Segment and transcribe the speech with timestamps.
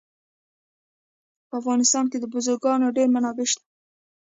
[1.47, 3.63] په افغانستان کې د بزګانو ډېرې منابع شته.